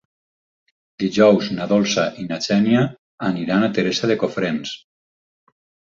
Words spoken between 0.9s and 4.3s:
Dijous na Dolça i na Xènia aniran a Teresa de